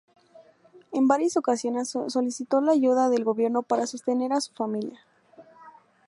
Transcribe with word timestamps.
En 0.93 1.07
varias 1.07 1.37
ocasiones 1.37 1.95
solicitó 2.07 2.59
la 2.59 2.71
ayuda 2.71 3.09
del 3.09 3.23
gobierno 3.23 3.61
para 3.61 3.85
sostener 3.85 4.33
a 4.33 4.41
su 4.41 4.51
familia. 4.51 4.99